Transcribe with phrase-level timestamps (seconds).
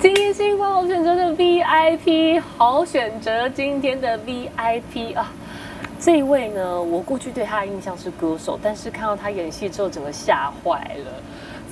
[0.00, 5.30] 今天星光好选择的 VIP 好选择，今天的 VIP 啊，
[6.00, 11.12] 这一位呢，我过去对他的印象是歌手，但是看到他演戏之后，整个吓坏了。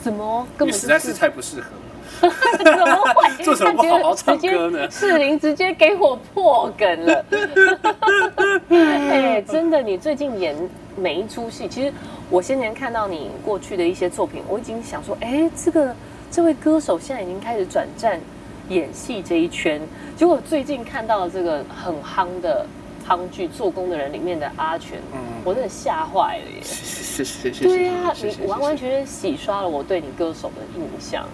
[0.02, 2.34] 怎么根本你实在是太不适合了。
[2.62, 3.42] 怎么会？
[3.44, 7.24] 做什么不好好唱歌呢 世林直接给我破梗了。
[8.68, 10.54] 哎，真的，你最近演
[10.96, 11.90] 每一出戏，其实
[12.28, 15.94] 我先前看到你过去的一些作品，我已经想说，哎，这个
[16.30, 18.20] 这位歌手现在已经开始转战
[18.68, 19.80] 演戏这一圈。
[20.16, 22.66] 结果最近看到这个很夯的
[23.06, 26.60] 夯剧《做工的人》里面的阿全，嗯我真的吓坏了耶。
[26.62, 27.64] 谢谢谢谢。
[27.64, 31.26] 对啊，你完完全全洗刷了我对你歌手的印象。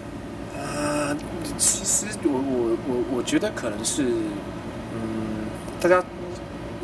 [0.57, 1.15] 呃，
[1.57, 4.03] 其实我我我我觉得可能是，
[4.93, 5.45] 嗯，
[5.81, 6.01] 大家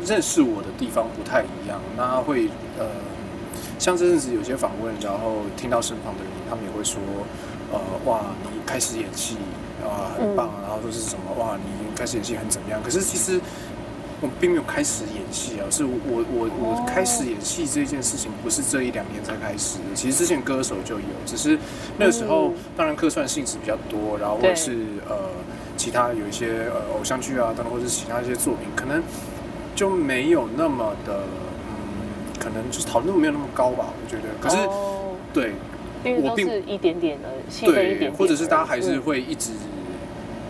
[0.04, 2.86] 认识我的地方不太一样，那会呃，
[3.78, 7.00] 像这阵子有些访问，然后听到身旁的人，他们也会说，
[7.72, 9.36] 呃，哇，你开始演戏
[9.82, 12.80] 啊，很棒，然后说是什么，哇，你开始演戏很怎么样？
[12.82, 13.40] 可是其实。
[14.24, 21.58] 我并没有开始演戏啊，是我我我开始演戏这件事情不是这一两年才开始的，其实之前歌手就有，只是
[21.98, 25.16] 那个时候当然客串性质比较多，然后或者是呃
[25.76, 29.02] 其他有一些呃偶像剧啊等等，或者是其他一些作品，可能
[29.74, 31.24] 就没有那么的
[31.66, 34.28] 嗯，可能就是讨论度没有那么高吧，我觉得。
[34.40, 35.54] 可是哦对
[36.04, 39.50] 因为我都是一点点的细的一点对，或者是大家还是嗯会一直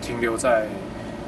[0.00, 0.66] 停留在。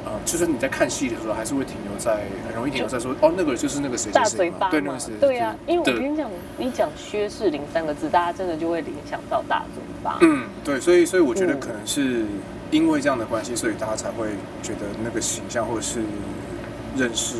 [0.07, 10.19] 呃，就是你在看戏的时候，还是会停留在很容易停留在说，哦，那个就是那个谁大嘴巴对，那个谁，对啊，因为我跟你讲，你讲薛士林三个字，大家真的就会联想到大嘴巴。
[10.21, 12.23] 嗯，对，所以所以我觉得嗯可能是
[12.69, 14.27] 因为这样的关系，所以大家才会
[14.61, 16.01] 觉得那个形象或者是
[16.95, 17.37] 认识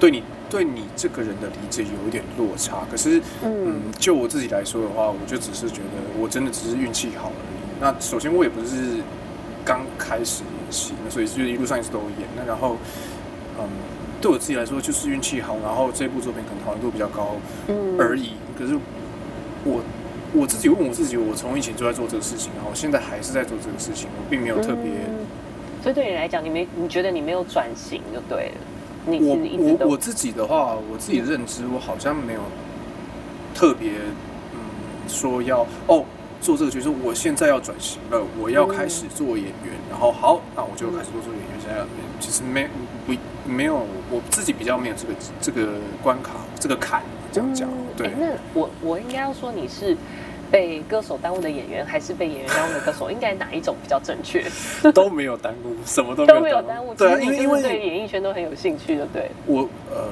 [0.00, 0.22] 对你
[0.52, 2.86] 对你这个人的理解有一点落差。
[2.90, 7.80] 可是，嗯嗯，就我自己来说的话，我就只是觉得我真的只是运气好而已。
[7.80, 8.98] 那首先我也不是
[9.64, 12.28] 刚开始演戏，那所以就一路上一直都有演。
[12.36, 12.76] 那然后，
[13.58, 13.64] 嗯，
[14.20, 17.36] 对我自己来说就是运气好，然后这部作品可能讨论度比较高，
[17.68, 18.32] 嗯而已。
[18.58, 18.76] 可是
[19.64, 19.80] 我
[20.34, 24.84] 我自己问我自己，我从以前就在做这个事情，然后现在还是在做这个事情，我并没有特别。
[25.08, 25.24] 嗯
[25.82, 28.54] 所以对你来讲，你没你觉得你没有转型就对了，
[29.06, 32.40] 你我是一直都我我自己的话，我自己的认知，我好像没有
[33.54, 33.90] 特别
[34.52, 34.58] 嗯
[35.08, 36.04] 说要哦
[36.40, 41.60] 做这个角色，我现在要转型了，我要开始做演员，然后好，那我就开始做做演员。
[41.60, 41.84] 现在
[42.18, 42.68] 其实没
[43.06, 43.12] 不
[43.48, 47.02] 没有我自己比较没有这个这个关卡这个坎
[47.32, 48.14] 这样讲，对诶。
[48.18, 49.96] 那我我应该要说你是
[50.52, 53.10] 被歌手耽误的演员，还是被演员耽误的歌手？
[53.10, 54.44] 应该哪一种比较正确？
[54.92, 56.94] 都没有耽误，什么都都没有耽误。
[56.94, 59.30] 对啊，其实因为因为对演艺圈都很有兴趣，就对。
[59.46, 60.08] 我呃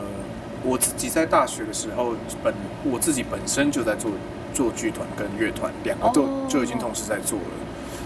[0.65, 4.11] 我自己在大学的时候，本我自己本身就在做
[4.55, 7.45] 做剧团跟乐团，两个都、哦就已经同时在做了。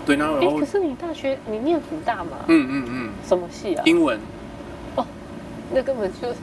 [0.05, 2.44] 对，然后哎、然后可是你大学你念福大嘛？
[2.49, 3.83] 嗯嗯嗯，什么系啊？
[3.87, 4.19] 英文
[4.97, 5.06] 哦
[5.73, 6.34] 那根本就是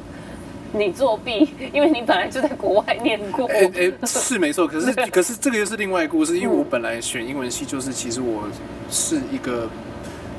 [0.74, 3.46] 你作弊， 因为你本来就在国外念过。
[3.48, 6.58] 哎哎是没错，可是 可是这个又是另外一个故事，因为嗯。
[6.60, 8.48] 我本来选英文系就是其实我
[8.90, 9.68] 是一个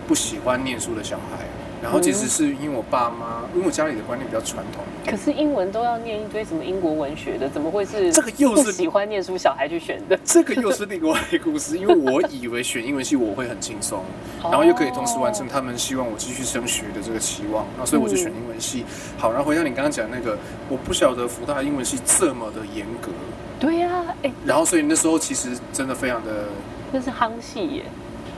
[0.07, 1.45] 不喜欢念书的小孩，
[1.83, 5.17] 然后其实是因为我爸妈，因为我家里的观念比较传统可。
[5.17, 10.17] 是英文都要念一堆什么英国文学的，怎么会是这个又是不喜欢念书小孩去选的？
[10.25, 14.05] 这个又是另外一个故事，因为我以为选英文系我会很轻松，
[14.43, 18.85] 然后又可以同时完成他们希望我继续升学的这个期望，那所以我就选英文系。
[19.19, 20.39] 好，然后回到你刚刚讲那个，
[20.69, 23.11] 我不晓得福大的英文系这么的严格，
[23.59, 26.45] 对呀、哎、然后所以那时候其实真的非常的
[26.93, 27.85] 那是夯系耶。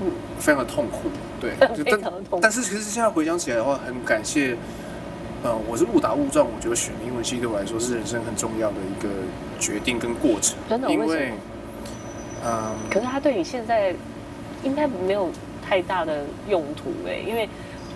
[0.02, 1.10] 嗯，非常的痛苦，
[1.40, 1.50] 对，
[1.84, 4.56] 非常的痛苦但是其实现在回想起来的话，很感谢，
[5.42, 9.08] 呃，我是误打误撞，我觉得选英文系对我来说是人生很重要的一个
[9.58, 11.32] 决定跟过程，真的因为。
[12.90, 13.94] 可是他对你现在
[14.62, 15.30] 应该没有
[15.66, 17.48] 太大的用途哎，因为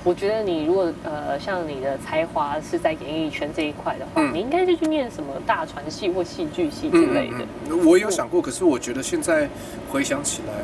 [0.02, 7.44] 我觉得你如果呃像你的才华是在演艺圈这一块的话，嗯你应该就去念什么大传系或戏剧系之类的。
[7.68, 9.46] 嗯，我也有想过，可是我觉得现在
[9.90, 10.54] 回想起来，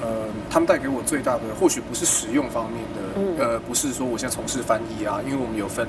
[0.00, 3.36] 呃，他们带给我最大的，或许不是实用方面的，嗯。
[3.38, 5.86] 呃，不是说我现在从事翻译啊，因为我们有分，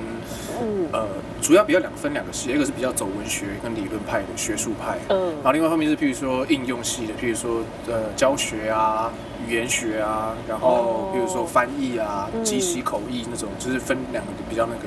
[0.61, 0.87] 嗯。
[0.91, 1.07] 呃，
[1.41, 5.33] 主要比较两分两个系，一个是比较走文学跟理论派的学术派，嗯。
[5.35, 9.11] 然后另外一方面是譬如说应用系的，譬如说呃教学啊、
[9.47, 11.11] 语言学啊，然后哦。
[11.13, 12.43] 比如说翻译啊、嗯。
[12.43, 14.81] 即席口译那种，就是分两个比较那个。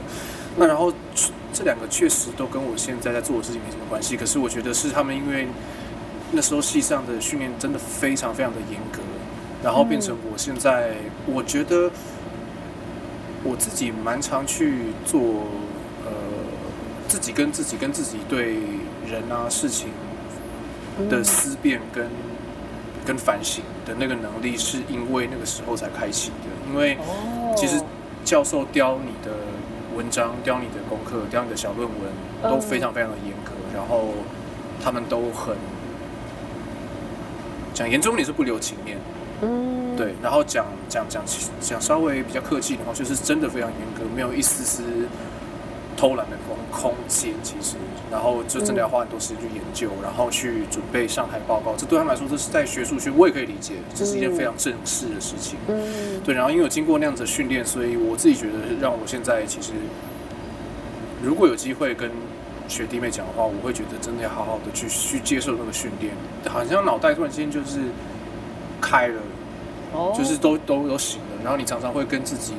[0.57, 0.93] 那然后
[1.53, 5.47] 这两个确实都跟我现在在做的事情没什么关系，可是我觉得是他们因为
[6.31, 9.01] 那时候系上的训练真的非常非常的严格，
[9.63, 10.95] 然后变成我现在
[11.27, 11.91] 我觉得
[13.45, 15.21] 我自己蛮常去做
[16.05, 16.13] 呃
[17.09, 18.55] 自己跟自己跟自己对
[19.09, 19.89] 人啊事情
[21.09, 22.07] 的思辨跟
[23.05, 26.71] 跟反省的那个能力，是因为那个时候才开启的。
[26.71, 27.81] 因为哦其实
[28.25, 29.37] 教授雕你的
[29.97, 31.99] 文章、雕你的功课、雕你的小论文
[32.43, 34.15] 都非常非常的严格，然后
[34.83, 35.57] 他们都很
[37.75, 38.97] 讲严重点是不留情面，
[39.43, 41.23] 嗯，对，然后讲讲讲
[41.61, 44.83] 讲稍微比较客气的话，就是真的非常严格，没有一丝丝
[45.97, 47.33] 偷懒的空空间。
[47.43, 47.77] 其实，
[48.11, 51.75] 然后就真的要花很多时间去研究，然后去准备上台报告。
[51.77, 55.59] 这对他们来说，这是在学术圈，我也可以理解，这是一件非常正式的事情。
[55.69, 59.73] 嗯，对，然后因为有经过那样子的训练，所以我自己觉得让我现在其实，
[61.23, 62.11] 如果有机会跟
[62.69, 66.13] 学弟妹讲的话，我会觉得真的要好好的去去接受那个训练，
[66.49, 67.81] 好像脑袋突然间就是
[68.83, 69.21] 开了。
[69.95, 72.55] 哦就是都都都醒了，然后你常常会跟自己，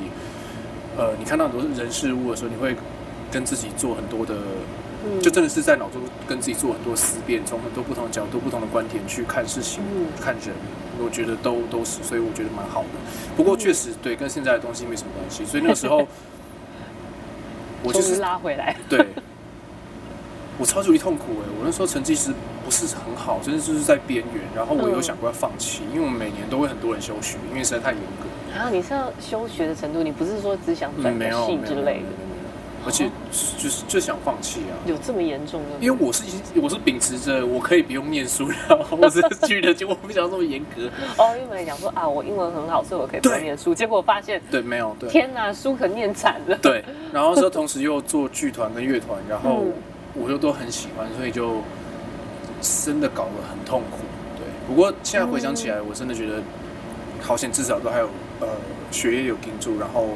[0.96, 2.76] 呃，你看到很多人事物的时候，你会
[3.32, 4.36] 跟自己做很多的，
[5.04, 10.54] 嗯就真的是在脑中跟自己做很多思辨，从很多不同的角度、不同的观点去看事情、嗯看人，
[11.04, 12.90] 我觉得都都是，所以我觉得蛮好的。
[13.36, 16.08] 不过确实对跟现在的东西没什么关系，所以那个时候
[17.82, 19.04] 我就是拉回来，对，
[20.60, 21.50] 我超级痛苦哎！
[21.60, 22.32] 我那时候成绩是
[22.64, 24.44] 不是很好，真的就是在边缘。
[24.56, 28.28] 然后我有嗯想过要放弃，因为我们每年都会很多人休学，因为实在太严格。
[28.56, 32.06] 然后你是要休学的程度，你不是说只想转嗯，没个有，系之类的，
[32.86, 33.10] 而且
[33.58, 34.74] 就是就想放弃啊。
[34.86, 35.70] 有这么严重的？
[35.80, 36.24] 因为我是
[36.62, 40.88] 我是秉持着我可以不用念书，然后我是去的，结果我不想这么严格。
[41.18, 46.56] 哦，因为讲说啊，我英文很好，所以我可以不用念书，结果发现对，没有对天哪，书可念惨了。
[46.58, 49.74] 对，然后说同时又做剧团跟乐团，然后嗯
[50.16, 51.56] 我又都很喜欢，所以就
[52.86, 54.00] 真的搞得很痛苦。
[54.38, 56.42] 对，不过现在回想起来，我真的觉得
[57.22, 58.48] 好险，至少都还有呃
[58.90, 60.10] 学业有盯住，然后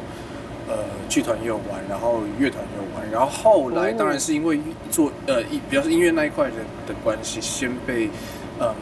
[0.68, 0.76] 呃
[1.10, 4.60] 剧团也有玩，然后乐团也有玩，然后后来哦当然是因为
[4.90, 6.56] 做呃一比较是音乐那一块的
[6.88, 8.10] 的关系，先被
[8.60, 8.74] 嗯。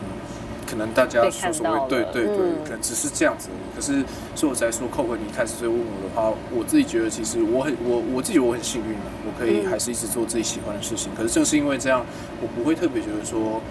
[0.75, 3.47] 可能大家所看到了谓对对对，嗯可能只是这样子。
[3.73, 4.03] 可是
[4.35, 11.09] 说我才说，扣回你一开始在问我的话，我自己觉得其实我很我我自己我很幸运的，我可以嗯还是一直做自己喜欢的事情。
[11.15, 12.05] 可是正是因为这样，
[12.41, 13.61] 我不会特别觉得说，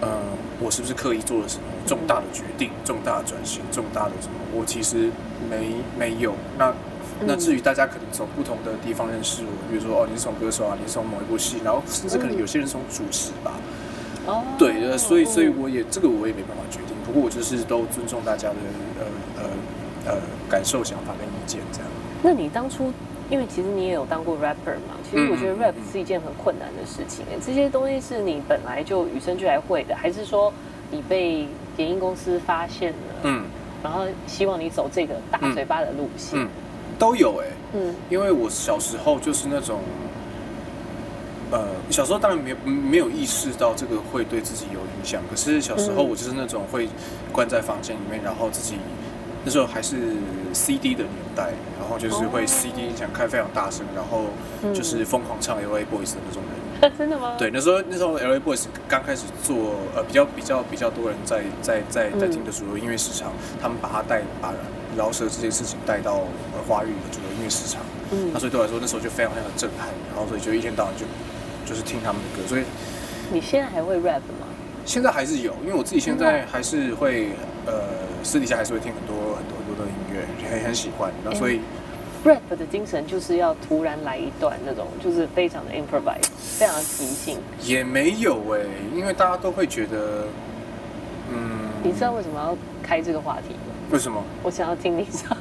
[0.00, 0.08] 呃，
[0.60, 4.34] 我是不是刻意做了什么重大的决定、重大的转型、重大的什么？
[4.54, 5.10] 我其实
[5.50, 6.34] 没没有。
[6.56, 6.72] 那
[7.26, 13.52] 那至于大家可能从不同的地方认识我，比如说哦，你是从歌手啊，你是从某一部戏，然后甚至可能有些人从主持吧。
[14.26, 18.56] 哦，对，呃，所以所以嗯我也这个我也没办法决定，不过我就是都尊重大家的
[18.98, 20.18] 呃呃呃
[20.48, 21.88] 感受、想法跟意见这样。
[22.22, 22.92] 那你当初，
[23.30, 27.24] 因为其实你也有当过 rapper 嘛，其实我觉得 rap 嗯是一件很困难的事情。
[27.44, 30.52] 这些东西是你本来就与生俱来会的，还是说
[30.90, 31.46] 你被
[31.76, 33.44] 联音公司发现了，嗯
[33.82, 36.38] 然后希望你走这个大嘴巴的路线？
[36.38, 36.46] 嗯，
[36.98, 39.78] 都有哎、嗯因为我小时候就是那种，
[41.50, 46.08] 呃，小时候当然没有没有意识到这个会对自己有影响，可是小时候嗯。
[46.08, 46.88] 我就是那种会
[47.32, 48.76] 关在房间里面，然后自己
[49.44, 49.96] 那时候还是
[50.52, 52.46] CD 的年代，然后就是会哦。
[52.46, 54.26] CD 音响开非常大声，然后
[54.72, 56.60] 就是疯狂唱 LA Boys 的那种人。
[56.96, 57.36] 真的吗？
[57.38, 64.54] 对，，那时候那时候 L A Boys 刚开始做呃比较比较比较多人在在在在听的主流音乐市场，他们把它带把
[64.96, 66.20] 饶舌这件事情带到
[66.54, 67.82] 呃华语的主流音乐市场，
[68.12, 68.30] 嗯。
[68.32, 71.04] 那所以对我来说那时候就非常非常的震撼，然后所以就一天到晚就
[71.70, 72.64] 就是听他们的歌，所以
[73.32, 74.48] 你现在还会 rap 吗？
[74.84, 77.28] 现在还是有，因为我自己现在还是会
[77.64, 77.72] 呃
[78.24, 81.60] 私底下还是会听很多很多很多的音乐，很很喜欢，那所以。
[82.22, 87.38] rap 的精神就是要突然来一段那种，就是非常的 improvise，非常的即兴。
[87.62, 88.60] 也没有哎、
[88.94, 90.26] 因为大家都会觉得，
[91.32, 93.72] 嗯，你知道为什么要开这个话题吗？
[93.90, 94.22] 为什么？
[94.42, 95.34] 我想要听你讲，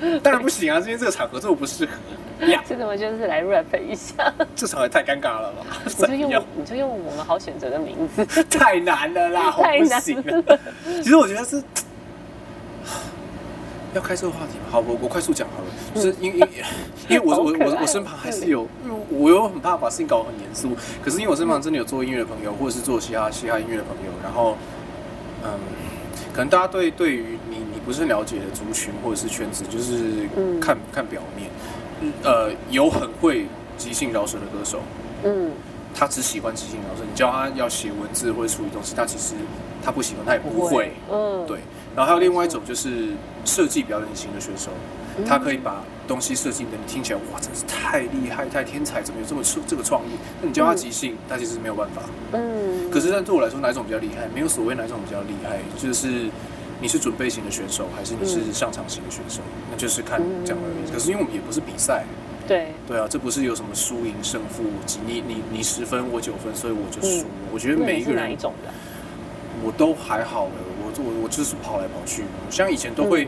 [0.22, 0.78] 当然不行啊！
[0.80, 4.32] 今天这个场合这么不适合呀， 这怎么就是来 rap 一下？
[4.54, 5.66] 这场也太尴尬了吧？
[6.08, 10.58] 你就用你就用我们好选择的名字，太难了啦，太难行了。
[11.02, 11.62] 其实我觉得是
[13.94, 14.64] 要开这个话题吗？
[14.70, 16.48] 好，我我快速讲好了，就是因因为
[17.08, 24.56] 因为我我我我身旁还是有，因为我又很怕把事情搞得很严肃，可是因为我身旁真的有做音乐的朋友，或者是做嘻哈嘻哈音乐的朋友，然后
[25.42, 25.50] 嗯，
[26.32, 27.38] 可能大家对对于
[27.88, 30.60] 不是很了解的族群或者是圈子，就是嗯。
[30.60, 31.48] 看看表面，
[32.02, 33.46] 嗯呃，有很会
[33.78, 34.80] 即兴饶舌的歌手，
[35.24, 35.52] 嗯，
[35.94, 39.34] 他只喜欢即兴饶舌，你教他要写文字或者处理东西，他其实
[39.82, 40.92] 他不喜欢，他也不会。
[41.10, 41.60] 嗯，对，
[41.96, 43.14] 然后还有另外一种就是
[43.46, 44.70] 设计表演型的选手，
[45.16, 45.24] 嗯。
[45.24, 50.10] 他可以把东西设计的你听起来哇，真是太厉害、太天才，怎么有这么这个创意？
[50.42, 52.02] 那你教他即兴，他其实没有办法。
[52.32, 54.28] 嗯，可是，但对我来说，哪一种比较厉害？
[54.34, 56.28] 没有所谓哪一种比较厉害，就是
[56.80, 60.92] 你是准备型的选手，还是你是嗯上场型的选手，那就是看这样而已。
[60.92, 62.04] 可是因为我们也不是比赛，
[62.46, 64.64] 对，对啊，这不是有什么输赢胜负，
[65.06, 67.26] 你你你十分我九分，所以我就输。
[67.26, 68.70] 嗯我觉得每一个人哪一种的？
[69.64, 73.26] 我都还好了，我我我就是跑来跑去，像以前都会，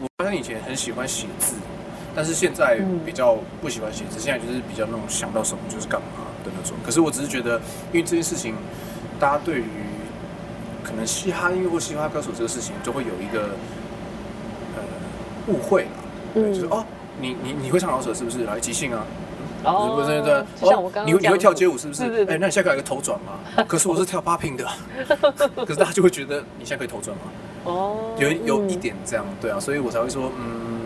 [0.00, 1.54] 我发现以前很喜欢写字，
[2.16, 6.76] 但是现在嗯比较不喜欢写字，现在就是比较那种想到什么就是干嘛的那种。
[6.84, 7.60] 可是我只是觉得，
[7.92, 8.54] 因为这件事情，
[9.20, 9.64] 大家对于
[10.88, 13.50] 可能嘻哈音乐或嘻哈歌手这个事情，就会有一个
[14.76, 14.82] 呃
[15.52, 15.90] 误会啦，
[16.34, 16.84] 对，嗯就是哦，
[17.20, 18.44] 你你你会唱老舍是不是？
[18.44, 19.04] 来即兴啊。
[19.64, 22.04] 哦不是对对，就像我刚刚你会你会跳街舞是不是？
[22.04, 23.64] 对对对哎，那你现在可以来个头转吗？
[23.66, 24.64] 可是我是跳 popping 的，
[25.66, 27.22] 可是大家就会觉得你现在可以头转吗？
[27.64, 30.77] 哦，有有嗯一点这样，对啊，所以我才会说，嗯，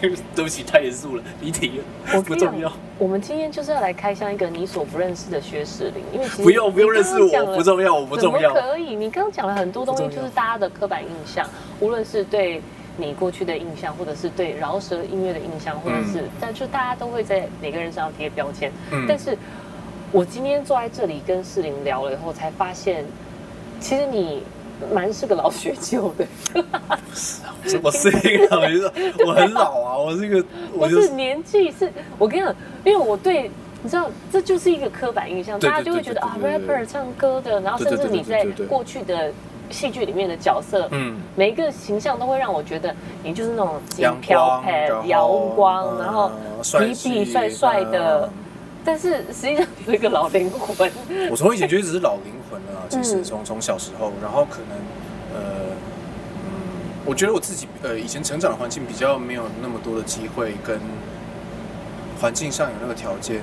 [0.00, 8.94] 对， 对不起，太严肃了，离题了，我不重要，我们今天就是要来开箱一个你所不认识的薛士林，因为其实不用不用认识我，不重要，我不重要可以？
[8.94, 11.48] 你刚刚讲了很多东西，就是大家的刻板印象，
[11.80, 12.60] 无论是对
[12.96, 18.70] 你过去的印象，或者是对饶舌音乐的印象，或者是，嗯但就大家都会在每个人身上贴标签。
[18.92, 19.36] 嗯但是
[20.12, 23.04] 我今天坐在这里跟士林聊了以后，才发现，
[23.80, 24.42] 其实你
[24.92, 26.26] 蛮是个老学究的，
[27.82, 28.92] 我是一个，我觉得
[29.26, 32.54] 我很老啊，我是一个， 我是是年纪，是我跟你讲，
[32.84, 33.50] 因为我对。
[33.82, 39.30] 你知道，这就是一个刻板印象，大家就会觉得啊，rapper 唱歌的，然后甚至你在过去的
[39.68, 48.43] 戏剧里面的角色，嗯，每一个形象都会让我觉得你就是那种轻阳飘光，阳光，然后呃帅痞痞帅帅的嗯。
[48.84, 50.90] 但是实际上是一个老灵魂，
[51.30, 54.76] 我从以前就一直是老灵魂了啊，其实嗯从从小时候，然后可能
[55.34, 55.70] 呃
[56.44, 56.50] 嗯，
[57.04, 60.78] 我觉得我自己呃以前成长的环境比较没有那么多的机会跟
[62.20, 63.40] 环境上有那个条件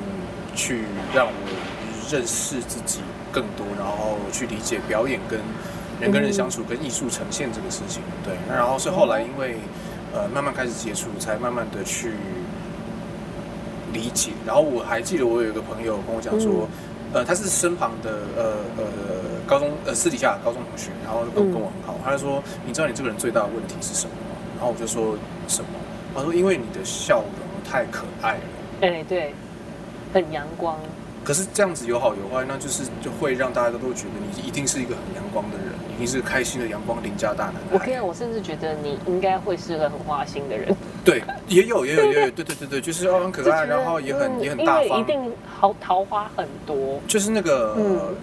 [0.55, 0.83] 去
[1.13, 1.33] 让我
[2.09, 2.99] 认识自己
[3.31, 5.39] 更多，然后去理解表演跟
[5.99, 8.01] 人跟人相处跟艺术呈现这个事情。
[8.23, 9.55] 对，那然后是后来因为
[10.13, 12.13] 呃慢慢开始接触，才慢慢的去
[13.93, 14.31] 理解。
[14.45, 16.67] 然后我还记得我有一个朋友跟我讲说，
[17.13, 18.43] 呃，他是身旁的呃
[18.77, 18.83] 呃
[19.45, 24.35] 高中呃私底下高中同学，然后就跟嗯跟我很好，他就说你知道你这个人最大的问题是什么吗？
[24.57, 25.17] 然后我就说
[25.47, 25.69] 什么？
[26.13, 27.25] 他说因为你的笑容
[27.69, 28.41] 太可爱了。
[28.81, 29.33] 哎，对，
[30.13, 30.77] 很阳光，
[31.23, 37.61] 可是这样子有好有坏，那就是就会让大家都觉得你一定是一个很阳光的人，一定是个开心的阳光邻家大男孩。
[37.71, 48.15] 我跟你讲，我甚至觉得你应该会是个很花心的人，对，也有也有也有， 对对对对，就是哦很可爱，然后也很嗯也很大方一，定好桃花很多，就是那个嗯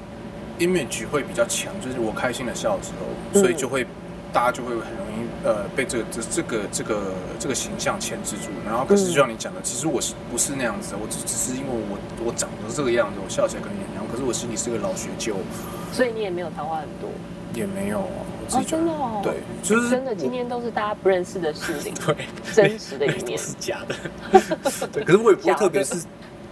[0.59, 3.85] image 会比较强，就是我开心的笑的时候，嗯所以就会
[4.33, 7.01] 大家就会很容易呃被这个这这个这个
[7.39, 8.51] 这个形象牵制住。
[8.65, 10.99] 然后可是就像你讲的，其实我是不是那样子的？
[11.03, 15.35] 我只只是因为我我长得这个样子，我笑起来跟你一样，可是我心里是个老学究，
[15.93, 17.11] 所以你也没有桃花很多。
[17.55, 18.07] 也没有
[18.52, 22.17] 哦，真的哦，对，就是真的，今天都是大家不认识的事情， 对
[22.55, 23.37] 真实的一面。
[23.38, 23.95] 是假的。
[24.93, 25.97] 对，可是我也不会特别是，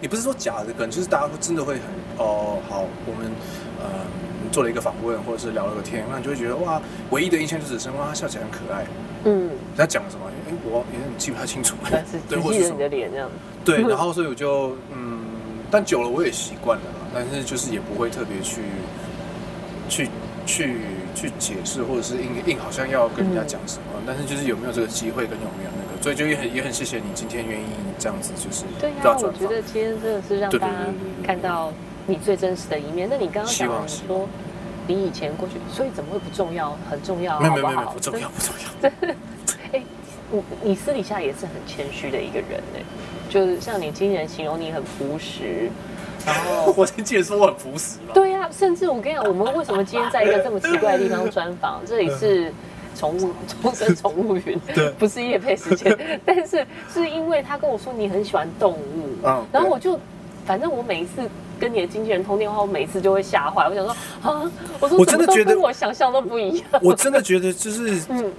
[0.01, 1.83] 也不是说假的，可能就是大家会真的会很
[2.19, 3.31] 哦，好，我们
[3.81, 3.89] 呃
[4.53, 8.87] 做了一个访问，或者是聊了个天，那你就会觉得哇，唯一的印象就只是哇，他笑起来很可爱。
[9.25, 10.27] 嗯，他讲了什么？
[10.49, 11.75] 哎、我有点记不太清楚。
[11.91, 12.79] 但是对，只记得你？
[12.79, 13.29] 的脸这样。
[13.65, 15.19] 对，然后所以我就嗯，
[15.71, 18.63] 但久了我也习惯了啦，但是就是也不会特别去
[19.89, 20.09] 去
[20.47, 20.77] 去
[21.15, 27.65] 去解释，或者是硬硬好像要跟人家讲什么，但是就是有没有这个机会跟有没有那个，所以就也很也很谢谢你今天愿意
[27.99, 29.33] 这样子，就是对呀、我。
[29.33, 30.75] 觉得今天真的是让大家
[31.23, 31.73] 看到
[32.07, 33.09] 你最真实的一面。
[33.11, 34.29] 那你刚刚希讲了望希你说
[34.87, 36.79] 你以前过去，所以怎么会不重要？
[36.89, 37.91] 很重要，没有没有？
[37.91, 39.15] 不重要 不重要。
[39.73, 39.83] 哎，
[40.31, 42.81] 你你私底下也是很谦虚的一个人呢，
[43.29, 45.69] 就是像你经纪人形容你很朴实，
[46.25, 48.15] 然后 我先记得说我很朴实了。
[48.15, 51.81] 对呀、甚至我跟你讲，我们为什么今天在一个这么奇怪的地方专访？
[51.87, 52.53] 这里是
[52.95, 53.31] 宠物
[53.63, 59.99] 终身宠物园 对，不是夜配时间， 但是是因为他跟我说你很喜欢动物，嗯然后我就
[60.45, 64.51] 反正我每一次跟你的经纪人通电话，我每一次就会吓坏，我想说啊，
[64.81, 68.33] 我说我真的觉得跟我想象都不一样，我真的觉得就是，嗯，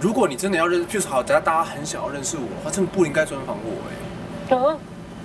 [0.00, 3.98] 如果你真的要认，譬如说好，大家大家很想要认识我的话，真的不应该专访我哎、嗯
[4.48, 4.58] 大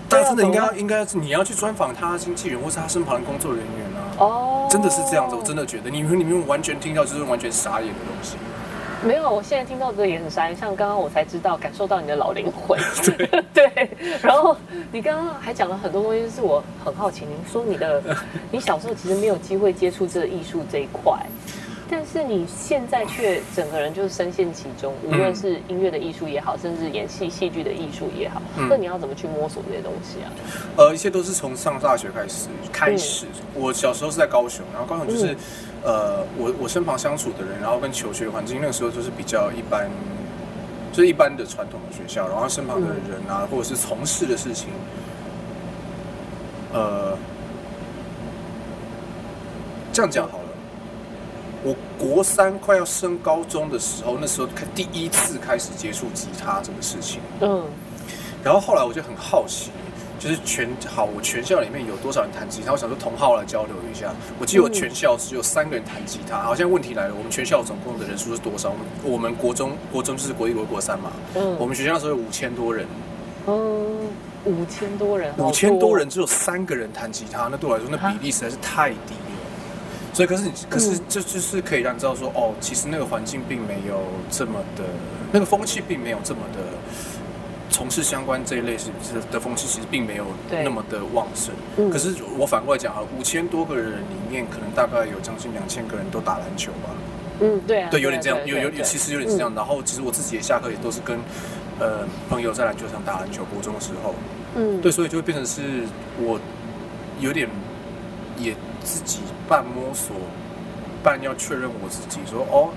[0.10, 4.02] 家真的应该应该是你要去专访他经纪人或是他身旁的工作人员啊。
[4.20, 8.38] 哦，真的是这样子，我真的觉得你们你们完全听到就是完全傻眼的东西。
[9.04, 12.80] 没有，我现在听到这个也很傻眼，像刚刚我才知道，感受到你的老灵魂。
[13.54, 13.90] 对，
[14.24, 14.58] 然后
[14.92, 17.24] 你刚刚还讲了很多东西，是我很好奇。
[17.24, 18.02] 您说你的，
[18.52, 21.14] 你小时候其实没有机会接触这个艺术这一块，
[21.89, 28.67] 但是你现在却整个人就是深陷其中，无论是音乐的艺术也好，甚至演戏戏剧的艺术也好，嗯。
[28.70, 30.32] 那你要怎么去摸索这些东西啊？
[30.75, 33.25] 呃，一切都是从上大学开始开始。
[33.53, 35.38] 我小时候是在高雄，然后高雄就是、嗯。
[35.84, 39.88] 呃，我我身旁相处的人，然后跟求学环境那个时候就是比较一般，
[40.91, 44.70] 就是一般的传统的学校，然后身旁的人啊，或者是从事的事情，
[46.74, 47.15] 呃，
[49.94, 50.47] 这样讲好了，
[51.64, 57.20] 我国三快要升高中的时候，那时候开第一次开始接触吉他这个事情。
[57.42, 57.64] 嗯，
[58.44, 59.72] 然后后来我就很好奇，
[60.20, 62.72] 就是全好，我全校里面有多少人弹吉他？
[62.72, 64.14] 我想说同号来交流一下。
[64.40, 66.38] 我记得我全校只有三个人弹吉他。
[66.38, 68.70] 好，现在问题来了，我们全校总共的人数是多少？
[68.70, 71.12] 我们我们国中国中就是国一国国三嘛。
[71.36, 72.86] 嗯我们学校那时候有五千多人，
[73.48, 74.08] 嗯，
[74.46, 79.26] 五千多人，五千多人只有三个人弹吉他，那对我来说那比例实在是太低了。
[80.18, 84.84] 所以可是你可是嗯这就是可以让你知道说，哦，其实那个环境并没有这么的，
[85.32, 86.60] 那个风气并没有这么的。
[87.70, 91.54] 从事相关这一类是是的风气，其实并没有那么的旺盛。
[91.78, 96.90] 嗯可是我反过来讲啊，五千多个人里面，可能大概有将近两千个人都打篮球吧。
[97.40, 99.54] 嗯，对啊，对，有点这样，有有对其实有点是这样。
[99.54, 101.20] 然后其实我自己也下课也都是跟
[101.80, 104.16] 呃朋友在篮球场打篮球，国中的时候，
[104.56, 105.84] 嗯，对，所以就会变成是
[106.20, 106.40] 我
[107.20, 107.48] 有点
[108.40, 110.16] 也自己半摸索，
[111.04, 112.70] 半要确认我自己说哦。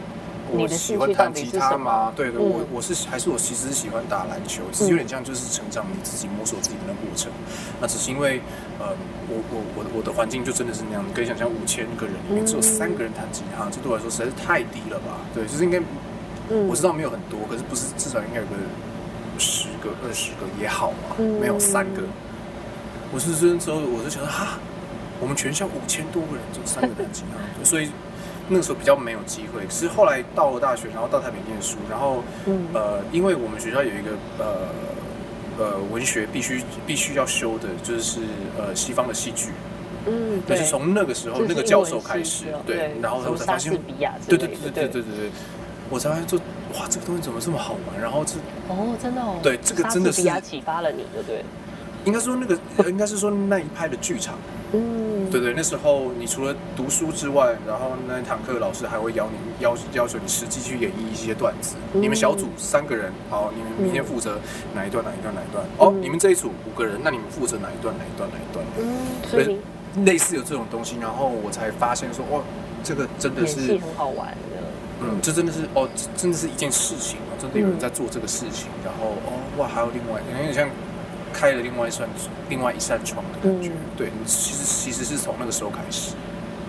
[0.53, 2.12] 我喜欢弹吉他吗？
[2.17, 7.31] 对对，嗯我我是还是我其实是喜欢打篮球，其实有点像就是成长你自己摸索自己的那个过程。
[7.81, 8.41] 那只是因为
[8.81, 8.89] 呃，
[9.29, 15.23] 我我我的我的环境就真的是那样，你可以想象五千个人里面只有三个人弹吉他，这对我来说实在是太低了吧？
[15.33, 15.79] 对，就是应该
[16.49, 18.57] 嗯我知道没有很多，可是不是至少应该有个
[19.39, 22.03] 十个、二十个也好嘛，嗯没有三个。
[23.15, 24.59] 我是那时候我就想说哈，
[25.21, 27.91] 我们全校五千多个人，就三个人弹吉他，所以
[28.49, 29.65] 那个时候比较没有机会。
[29.65, 34.69] 可是后来到了大学，然后到台北念书，然后嗯呃，因为我们学校有一个呃
[35.59, 38.21] 呃文学必须必须要修的，就是
[38.59, 39.50] 呃西方的戏剧。
[40.07, 43.71] 嗯，对，是从那个时候那个教授开始对，然后我才发现
[44.27, 45.31] 对，对对对对对对对，
[45.91, 46.39] 我才发现说，
[46.73, 48.00] 哇，这个东西怎么这么好玩？
[48.00, 48.37] 然后这
[48.69, 51.45] 哦，真的哦，对这个真的是启发了你，对不对？
[52.07, 54.39] 应该说那个，呃应该是说那一派的剧场，
[54.73, 61.75] 嗯，对对，那时候你除了读书之外，然后那一堂课老师还会邀你要要求你实际去演绎一些段子。
[61.95, 64.39] 嗯你们小组三个人，好，你们明天负责
[64.75, 65.65] 哪一段哪一段哪一段？
[65.78, 68.65] 哦，嗯你们这一组五个人，那你们负责哪一段哪一段哪一段？
[68.78, 69.59] 嗯，所以
[70.04, 72.45] 类似有这种东西，然后我才发现说，哦，
[72.85, 74.63] 这个真的是很好玩的，
[75.02, 80.69] 嗯，这真的是哦，这真的是一件事情哦，真的有人在做这个事情，然后哦哇，还有另外有点像
[81.32, 82.08] 开了另外一扇
[82.49, 83.69] 另外一扇窗的感觉。
[83.69, 86.14] 嗯对，其实其实是从那个时候开始。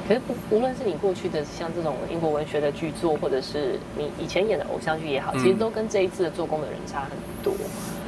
[0.07, 7.11] 可是不无论是你过去的像这种英国文学的剧作，或者是你以前演的偶像剧也好，嗯其实都跟这一次的做工的人差很
[7.43, 7.53] 多。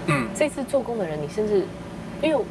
[0.07, 1.63] 嗯，这次做工的人，你甚至
[2.21, 2.45] 因为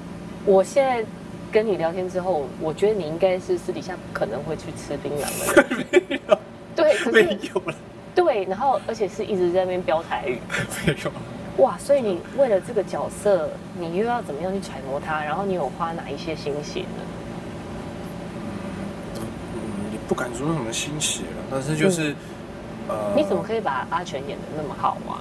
[0.46, 1.04] 我现在
[1.50, 6.20] 跟你聊天之后，我觉得你应该是私底下可能会去吃槟榔的人。
[6.74, 7.74] 对，可没有了，
[8.14, 10.38] 对，然后而且是一直在那边飙台语，
[10.86, 11.12] 没有。
[11.58, 11.76] 哇！
[11.78, 15.22] 所以你为了这个角色，你又要怎么样去揣摩他？
[15.22, 17.02] 然后你有花哪一些心血呢？
[19.16, 22.14] 嗯，也不敢说什么心血了，但是就是，
[22.88, 25.20] 呃，你怎么可以把阿全演的那么好啊？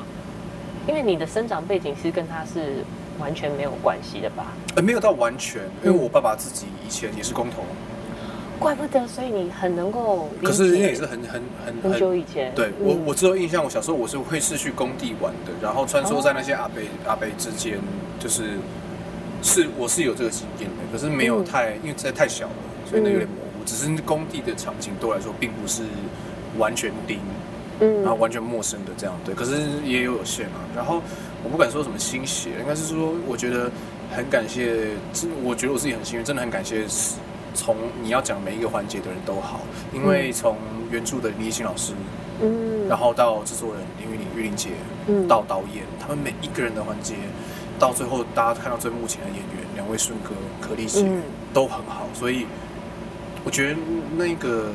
[0.88, 2.84] 因为你的生长背景是跟他是
[3.20, 4.48] 完全没有关系的吧？
[4.76, 7.64] 呃没有到完全，因为我爸爸自己以前也是工头，
[8.62, 10.30] 怪不得，所以你很能够。
[10.44, 12.54] 可是那也是很很很很久以前。
[12.56, 17.80] 对我嗯我只有印象，我小时候我是会是去工地玩的，然后穿梭在那些阿伯、阿贝之间，
[18.20, 18.52] 就是
[19.42, 22.54] 是我是有这个经验的，可是没有嗯太、因为实在太小了，
[22.88, 23.66] 所以那有点模糊。
[23.66, 25.82] 只是工地的场景对我来说并不是
[26.58, 27.20] 完全零，
[27.80, 29.54] 嗯然后完全陌生的这样对，可是
[29.86, 30.62] 也有有限啊。
[30.76, 31.02] 然后
[31.44, 33.72] 我不敢说什么新血，应该是说我觉得
[34.12, 36.88] 很感谢，真我觉得我自己很幸运，真的很感谢
[37.54, 39.62] 从你要讲每一个环节的人都好，
[39.94, 40.58] 因为从
[40.90, 41.94] 原著的李艺兴老师，
[42.42, 42.88] 嗯。
[42.88, 44.70] 然后到制作人林玉玲、玉玲姐，
[45.08, 45.28] 嗯。
[45.28, 47.16] 到导演，他们每一个人的环节，
[47.78, 51.22] 到最后大家看到最幕前的演员，两位顺哥、可丽姐、嗯。
[51.54, 52.46] 都很好，所以
[53.44, 53.76] 我觉得
[54.18, 54.70] 那个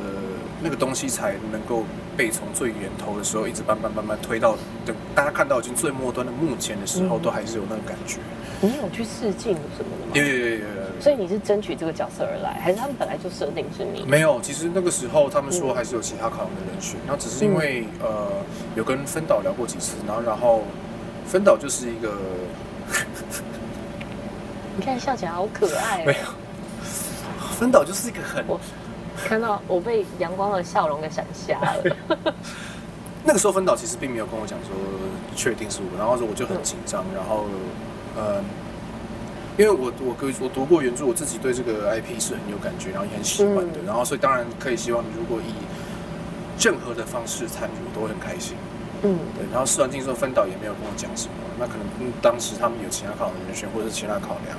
[0.61, 1.83] 那个东西才能够
[2.15, 7.21] 被从最源头的时候，一直慢慢慢慢推到等大家看到已经最末端的幕前的时候，嗯。
[7.21, 8.19] 都还是有那个感觉。
[8.61, 10.11] 你有去试镜什么的吗？
[10.13, 14.03] 有有有有有有所以你是争取这个角色而来，还是他们本来就设定是你？
[14.05, 18.31] 没有，其实那个时候他们说嗯还是有其他考量的人选，然后只是因为、呃
[18.75, 20.61] 有跟分导聊过几次，然后然后
[21.25, 22.13] 分导就是一个
[24.77, 26.17] 你看笑起来好可爱、没哦。
[26.25, 28.59] 有，分导就是一个很我
[29.27, 31.83] 看到我被阳光的笑容给闪瞎了。
[33.23, 34.69] 那个时候分导其实并没有跟我讲说
[35.35, 37.45] 确定是我，然后我就很紧张，然后
[38.17, 38.41] 呃，
[39.57, 45.53] 因为我我跟我读过原著，我自己对这个 IP 是很有感觉，然后也很喜欢的，嗯然后所以当然可以希望如果以
[46.59, 48.57] 任何的方式参与，我都会很开心。
[49.03, 54.57] 嗯对，然后试完镜之后，分导也没有跟我讲什么，那可能嗯当时他们有其他考量的人选，或者是其他考量，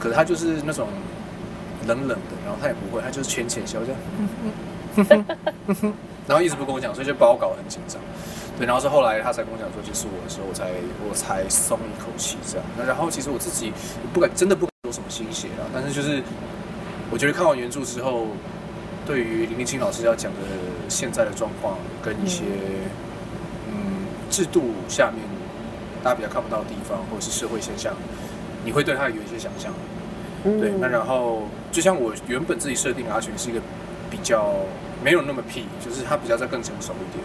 [0.00, 0.88] 可是他就是那种
[1.86, 3.92] 冷冷的，然后他也不会，他就是浅浅笑这
[5.14, 5.24] 样，
[6.26, 8.00] 然后一直不跟我讲，所以就把我搞得很紧张。
[8.62, 10.70] 对，然后是后来他才跟我讲说结束我的时候，我才
[11.10, 12.64] 我才松一口气这样。
[12.78, 13.72] 那然后其实我自己
[14.14, 16.22] 不敢真的不敢有什么心血啊，但是就是
[17.10, 18.28] 我觉得看完原著之后，
[19.04, 20.38] 对于林立清老师要讲的
[20.88, 22.44] 现在的状况跟一些
[23.66, 25.18] 嗯制度下面
[26.04, 27.92] 大家比较看不到的地方，或者是社会现象，
[28.64, 29.72] 你会对他有一些想象。
[30.44, 33.60] 对，那然后就像我原本自己设定阿全是一个
[34.08, 34.54] 比较
[35.02, 37.24] 没有那么屁，就是他比较再更成熟一点。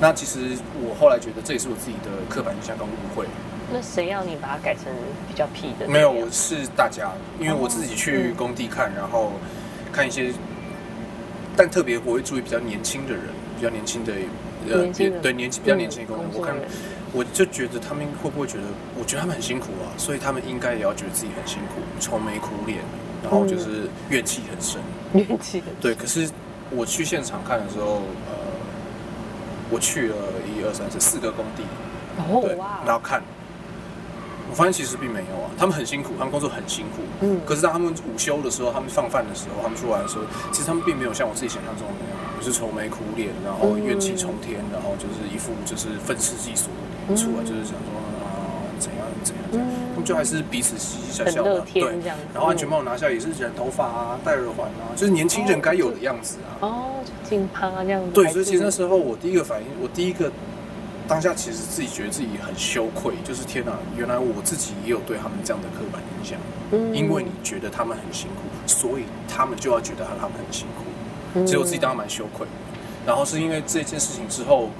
[0.00, 3.26] 那其实我后来觉得这也是我自己的刻板印象跟误会。
[3.72, 4.84] 那谁要你把它改成
[5.26, 5.88] 比较屁的？
[5.88, 9.32] 没有，我是大家，因为我自己去工地看，然后
[9.90, 10.30] 看一些，
[11.56, 13.22] 但特别我会注意比较年轻的人，
[13.56, 14.12] 比较年轻的
[14.70, 14.86] 呃，
[15.22, 16.54] 对年轻比较年轻的工人，我看
[17.14, 18.64] 我就觉得他们会不会觉得，
[18.98, 22.80] 我觉得他们很辛苦啊，所以他们应该也要觉得自己很辛苦，愁眉苦脸，
[23.22, 24.80] 然后就是怨气很深，
[25.14, 25.94] 怨气对。
[25.94, 26.28] 可是
[26.70, 28.41] 我去现场看的时候，呃。
[29.72, 31.64] 我去了一二三四四个工地，
[32.42, 33.22] 对，然后看，
[34.50, 48.11] 我发现其实并没有啊，他们很辛苦，他们工作很辛苦，嗯，可是当他们午休的时候，他们放饭的时候，他们出来的时候，其实他们并没有像我自己想象中的那样，就是愁眉苦脸，然后怨气冲天，然后就是一副就是愤世嫉俗的脸出来，就是想说。
[48.82, 49.66] 怎样怎样？
[49.92, 51.82] 他们就还是彼此嘻嘻笑笑的，对。
[52.34, 56.50] 然后安全帽拿下也是染头发啊，戴耳环啊，就是年轻人该有的样子啊。
[56.60, 56.90] 哦，
[57.22, 58.10] 金趴这样子。
[58.12, 60.32] 对，所以其实那时候我第一个反应，我第一个
[61.06, 66.36] 当下其实自己觉得自己很羞愧，就是天哪，原来我自己也有对他们这样的刻板印象。
[66.72, 66.92] 嗯。
[66.92, 70.82] 因为你觉得他们很辛苦，所以他们就要觉得他们很辛苦。
[71.34, 71.46] 嗯。
[71.46, 72.46] 其实我自己当时蛮羞愧。
[73.06, 74.70] 然后是因为这件事情之后，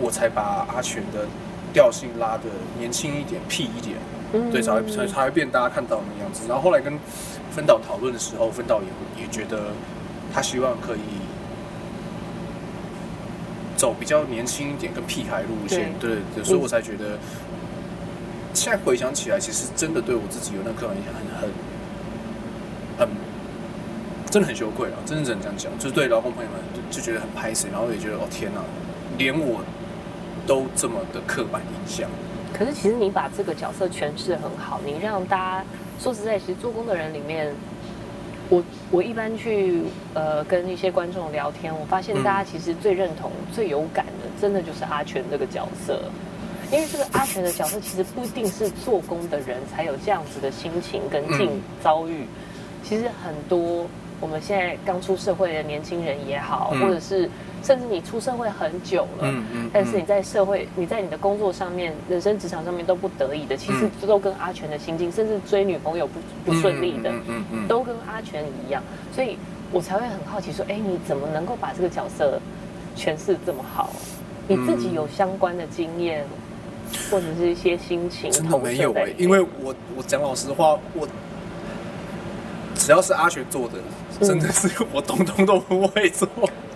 [0.00, 1.26] 我才把阿全的。
[1.74, 2.44] 调性拉的
[2.78, 3.98] 年轻一点、屁一点，
[4.50, 6.46] 对，才会才才会变大家看到那样子。
[6.48, 6.96] 然后后来跟
[7.50, 9.72] 分导讨论的时候，分导也也觉得
[10.32, 11.00] 他希望可以
[13.76, 17.18] 走比较年轻一点、跟屁孩路线，对对，所以我才觉得
[18.54, 21.48] 现在回想起来，其实真的对我自己有那刻板印象很
[22.98, 23.08] 很很
[24.30, 24.96] 真的很羞愧啊！
[25.04, 28.60] 真的只能这样讲，就是对劳工朋友们就觉得很拍死，然后也觉得哦天哪，
[29.18, 29.60] 连我。
[30.46, 32.08] 都这么的刻板印象，
[32.52, 35.64] 可是其实你把这个角色诠释的很好，你让大家
[35.98, 37.52] 说实在，其实做工的人里面，
[38.50, 46.00] 我我一般去呃跟一些观众聊天，我发现大家其实最认同、最有感的，真的就是阿全这个角色，
[46.70, 51.50] 因为这个阿全的角色其实不一定是做工的人才有这样子的心情跟境
[51.82, 52.26] 遭遇，
[52.82, 53.86] 其实很多
[54.20, 57.28] 我们现在刚出社会的年轻人也好，或者是。
[57.64, 68.82] 甚至你出社会很久了，嗯嗯，但是你在社会，你在你的工作上面、人生职场上面都不得已的，其实都跟阿全的心境，甚至追女朋友不不顺利的，嗯嗯，都跟阿全一样，
[69.14, 69.38] 所以
[69.72, 72.38] 我才会很好奇说，哎，你怎么能够把这个角色
[72.94, 73.90] 诠释这么好？
[74.46, 76.22] 你自己有相关的经验，
[77.10, 78.30] 或者是一些心情？
[78.30, 81.08] 真的没有哎，因为我我讲老实话，我
[82.74, 83.78] 只要是阿全做的，
[84.20, 86.28] 真的是我通通都不会做。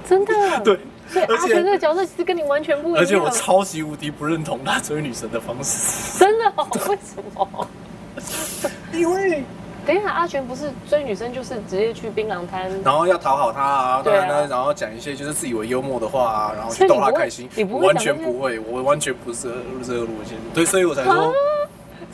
[0.08, 0.32] 真的，
[0.64, 3.00] 对，所以阿全这个角色其实跟你完全不一样。
[3.00, 6.18] 而且我超级无敌不认同他追女神的方式。
[6.18, 6.52] 真的？
[6.88, 7.68] 为什么？
[8.92, 9.44] 因为
[9.86, 17.48] 等一下，阿全不是追女生，就是直接去槟榔摊，然后要讨好她啊，对啊，然后讲一些就是自以为幽默的话啊，然后去逗她开心。
[17.54, 19.48] 你不会完全不会，我完全不是
[19.86, 20.36] 这个路线。
[20.54, 21.32] 对，所以我才说。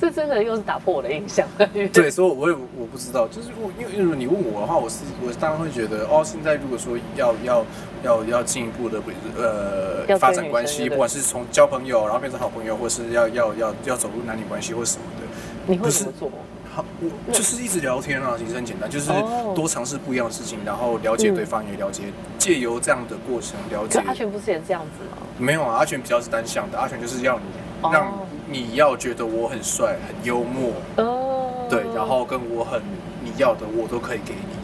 [0.00, 1.46] 这真的又是打破我的印象。
[1.92, 7.64] 对，所以我也我不知道，就是我因为因为你问我的话，我是我当然会觉得哦，现在如果说要要
[8.02, 9.00] 要要进一步的
[9.36, 15.26] 呃发展关系，不管是从交朋友然后变成好朋友，或是要要要要走入男女关系或什么的，
[15.72, 16.30] 你会怎么做？
[16.74, 19.08] 好，我就是一直聊天啊，其实很简单，就是
[19.54, 22.02] 多尝试不一样的事情，然后了解对方，也了解，
[22.36, 24.00] 借由这样的过程了解。
[24.04, 25.22] 阿全不是也这样子吗？
[25.38, 28.12] 没有啊，阿全比较是单向的，阿全就是要你让。
[28.50, 32.80] 你要觉得我很帅、很幽默，哦，对，然后跟我很
[33.22, 34.54] 你要的我都可以给你，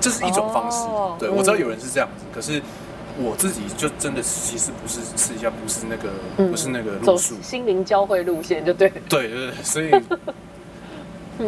[0.00, 0.86] 这是一种方式。
[1.18, 2.60] 对我知道有人是这样子，可是
[3.18, 8.90] 我自己就真的其实不是试一下，不是那个，不是那个路数，心灵交汇路线就对。
[9.08, 9.90] 对对对，所以，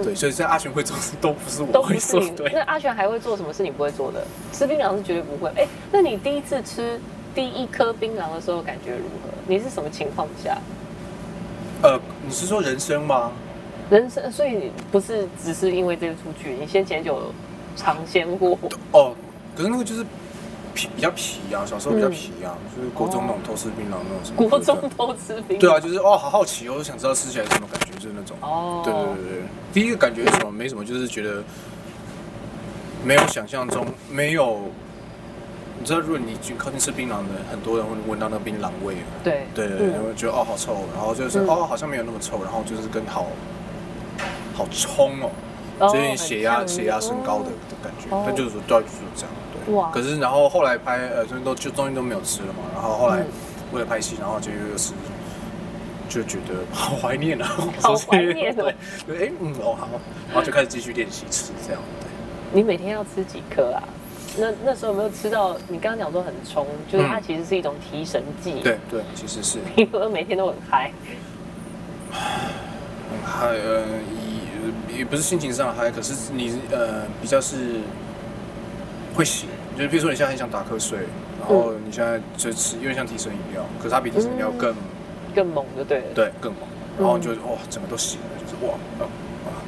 [0.03, 2.21] 对，所以 在阿全会做事都不是我会做。
[2.37, 4.27] 对，那阿全还会做什么是你不会做的？
[4.53, 5.51] 吃槟榔是绝对不会。
[5.57, 6.99] 哎，那你第一次吃
[7.35, 9.31] 第一颗槟榔的时候感觉如何？
[9.47, 10.57] 你是什么情况下？
[11.83, 13.33] 呃，你是说人生吗？
[13.91, 17.21] 人生，所以不是只是因为这个出去，你先前就
[17.77, 18.57] 尝鲜过。
[18.93, 19.15] 哦，
[19.57, 20.05] 可是那个就是
[20.75, 24.49] 皮比较皮啊，小时候比较皮啊，就是国中那种偷吃槟榔那种什么。
[24.49, 25.61] 国中偷吃槟榔。
[25.61, 28.37] 对啊，就是哦，好好奇哦，我想知道吃起来什么感觉，就是那种。
[28.41, 28.83] 哦。
[28.85, 29.43] 对对对对，
[29.73, 30.51] 第一个感觉是什么？
[30.53, 31.43] 没什么，就是觉得
[33.05, 34.71] 没有想象中没有
[35.83, 38.95] 你知道，如果你去靠近吃槟榔的，很多人会闻到那个槟榔味。
[39.25, 39.49] 对。
[39.53, 41.49] 对对对，嗯会觉得哦好臭，然后就是、嗯。
[41.49, 43.27] 哦好像没有那么臭，然后就是跟好
[44.55, 45.31] 好冲哦，
[45.81, 48.15] 哦就有点血压血压升高的的感觉。
[48.15, 49.31] 哦，但就是对就是这样
[49.67, 49.75] 对。
[49.75, 49.91] 哇。
[49.91, 53.27] 可是然后后来拍呃，就是都就中间都没有吃了嘛，然后后来嗯。
[53.73, 54.93] 为了拍戏，然后就又吃。
[56.09, 57.49] 就觉得好怀念啊，
[57.81, 58.71] 好怀念哦。
[59.07, 59.89] 对，对，哎，嗯，哦好，
[60.29, 62.07] 然后就开始继续练习吃这样，对。
[62.53, 63.83] 你每天要吃几颗啊？
[64.39, 65.57] 那那时候有没有吃到？
[65.69, 68.61] 你刚刚讲说很冲，就是它嗯其实是一种提神剂。
[68.63, 70.91] 对，对，其实是因为 每天都很嗨。
[72.11, 73.83] 很嗨，呃，
[74.91, 77.81] 也也不是心情上嗨，可是你呃比较是
[79.15, 80.99] 会醒，就是比如说你现在很想打瞌睡，
[81.41, 84.75] 然后你现在就吃，因为像提神饮料，可是它比提神饮料更、
[85.35, 86.05] 更猛就对了。
[86.15, 86.63] 对更猛，
[86.99, 89.07] 然后你就哇整个都醒了，就是哇，呃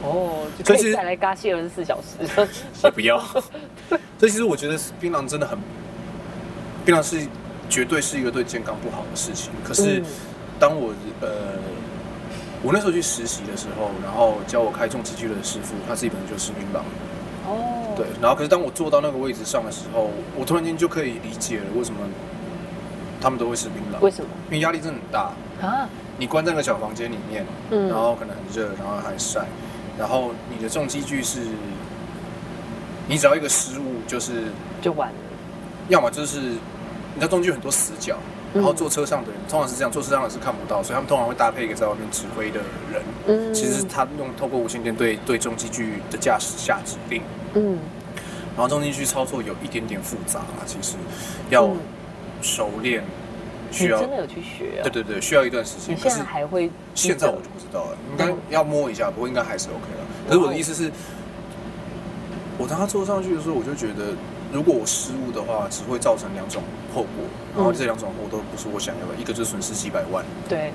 [0.03, 2.49] 哦，就可以再来嘎戏二十四小时。
[2.85, 3.23] 也不要。
[4.25, 5.59] 所以其实我觉得槟榔真的很，
[6.83, 7.29] 槟榔是
[7.69, 9.53] 绝对是一个对健康不好的事情。
[9.63, 10.05] 可是嗯
[10.59, 11.29] 当我呃，
[12.63, 16.79] 我那时候去实习的时候，然后教我开重机具的师傅，他自己本身就吃槟榔，
[17.47, 18.07] 哦，对。
[18.19, 20.09] 然后可是当我坐到那个位置上的时候，
[20.39, 22.01] 我突然间就可以理解了为什么
[23.21, 25.33] 他们都会吃槟榔，为什么因为压力真的很大。
[25.61, 25.87] 啊？
[26.17, 29.41] 你关在那个小房间里面，嗯然后可能很热，然后还晒，
[29.99, 31.41] 然后你的重机具是，
[33.09, 34.45] 你只要一个失误，就是
[34.83, 35.15] 就完了。
[35.89, 36.57] 要么就是你
[37.17, 38.17] 知道中间有很多死角，
[38.55, 42.61] 然后坐车上的人通常是这样，坐车上的是看不到，所以他们通常会搭配一个在外面指挥的
[42.93, 47.23] 人，嗯其实是他用透过无线电对对重机具的驾驶下指令，
[47.55, 47.79] 嗯
[48.57, 50.95] 然后重机具操作有一点点复杂啦，其实
[51.51, 51.77] 要嗯
[52.41, 53.03] 熟练，
[53.71, 54.83] 你需要真的有去学哦？
[54.85, 56.71] 对对对，需要一段时间，你现在还会？
[56.95, 60.05] 现在我就不知道了，应该要摸一下，不过应该还是 OK 了。
[60.29, 60.91] 可是我的意思是，
[62.59, 64.15] 我当他坐上去的时候，我就觉得，
[64.53, 66.63] 如果我失误的话，只会造成两种
[66.95, 67.25] 后果，
[67.57, 70.73] 然后这两种后果都不是我想要的，一个就是损失几百万，对，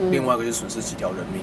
[0.00, 0.10] 嗯。
[0.10, 1.42] 另外一个就是损失几条人命，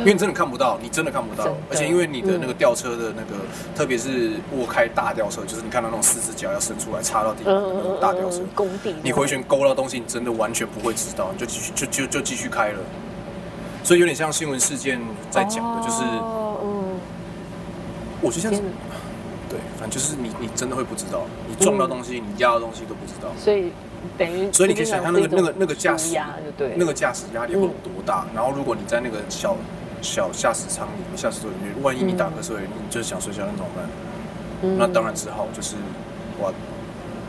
[0.00, 3.36] 因为你真的看不到，你真的看不到，而且因为你的那个吊车的那个，
[3.74, 12.78] 特别是我开大吊车，就是你看到那种四只脚要伸出来插到地板的那种大吊车，工地，你回旋勾到东西，你真的完全不会知道，你就继续就就就继续开了。
[13.84, 14.98] 所以有点像新闻事件
[15.30, 16.02] 在讲的，就是
[18.22, 18.70] 我就像天哪
[19.48, 23.28] 对，反正就是你你真的会不知道，你撞到东西，你压到东西都不知道。
[23.38, 23.72] 所以
[24.18, 28.26] 等于，所以你可以想象那个那个那个驾驶压对，那个驾驶压力会有多大？
[28.34, 29.56] 然后如果你在那个小
[30.02, 33.84] 小驾驶舱里面、驾驶座里面，万一你打瞌睡，你就是想睡觉，那怎么办？
[34.62, 35.76] 嗯那当然只好就是
[36.38, 36.52] 我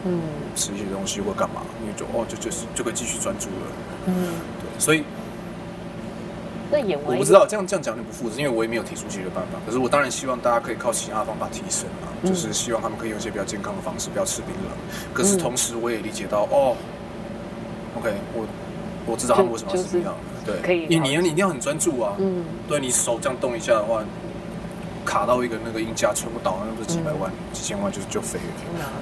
[0.05, 0.21] 嗯
[0.55, 3.67] 吃一些东西或干嘛，因为就哦就就是就可以继续专注了。
[4.05, 4.13] 嗯，
[4.61, 5.03] 对，所以
[6.71, 9.59] 那演完我不知道这样这样讲有点不负责，因为我也没有提出解决办法。
[9.65, 15.13] 可是我当然希望大家可以靠其他的方法提升啊，嗯就是希望他们可以用一些比较健康的方式，不要吃槟榔。
[15.13, 16.75] 可是同时我也理解到，哦
[17.97, 18.45] ，OK，我
[19.05, 24.03] 我知道他们为什么要吃槟榔了，对，可以你你要你一定要很专注啊，嗯对你手这样动一下的话，
[25.05, 28.45] 卡到一个那个音架全部倒，那不是几百万、几千万就就飞了。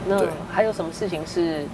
[0.08, 1.65] 天哪，那还有什么事情是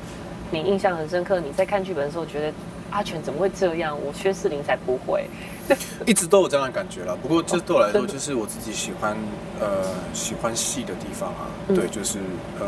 [0.51, 1.41] 你印象很深刻？
[1.41, 2.53] 你在看剧本的时候觉得
[2.91, 3.97] 阿全怎么会这样？
[3.99, 5.25] 我薛仕凌才不会。
[6.05, 7.17] 一直都有这样的感觉啦。
[7.21, 9.17] 不过这对我来说，就是我自己喜欢
[9.59, 11.47] 呃喜欢戏的地方啊。
[11.69, 12.19] 嗯对，就是
[12.59, 12.67] 呃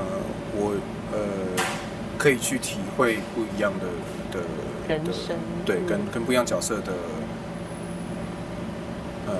[0.55, 0.73] 我
[1.12, 1.19] 呃
[2.17, 4.45] 可以去体会不一样的的
[4.88, 6.93] 的人生对，嗯跟跟不一样角色的
[9.27, 9.33] 呃。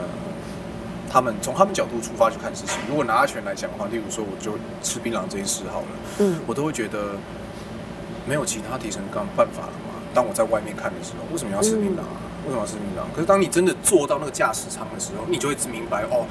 [1.10, 2.80] 他们从他们角度出发去看事情。
[2.90, 7.14] 如果拿阿全来讲的话，例如说，我就吃槟榔这件事好了，嗯我都会觉得
[8.28, 9.93] 没有其他提升干办法了嘛。
[10.14, 12.22] 当我在外面看的时候，为什么要吃槟榔啊？
[12.46, 13.04] 为什么要吃槟榔？
[13.16, 16.26] 可是当你真的坐到那个驾驶舱的时候，你就会明白哦，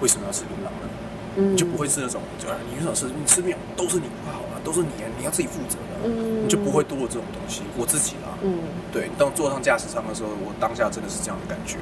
[0.00, 0.88] 为什么要吃槟榔呢？
[1.36, 3.06] 嗯你就不会是那种，就啊你为什么吃？
[3.06, 7.62] 你吃槟榔都是你不好啊，都是你啊，你要自己负责的啊、嗯你就不会多了这种东西。
[7.78, 8.58] 我自己啦，嗯，
[8.92, 11.76] 对，当坐上驾驶舱的时候，我当下真的是这样的感觉。